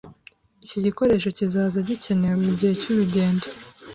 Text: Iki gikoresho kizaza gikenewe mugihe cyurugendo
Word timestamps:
Iki 0.65 0.77
gikoresho 0.85 1.27
kizaza 1.37 1.77
gikenewe 1.87 2.35
mugihe 2.45 2.73
cyurugendo 2.81 3.45